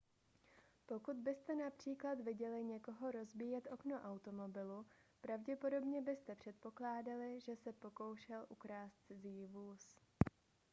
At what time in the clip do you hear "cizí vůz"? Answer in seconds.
9.07-9.97